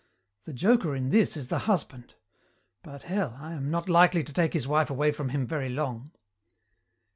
[0.45, 2.15] "The joker in this is the husband.
[2.81, 6.09] But hell, I am not likely to take his wife away from him very long."